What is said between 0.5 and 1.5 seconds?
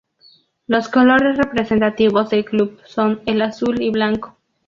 Los colores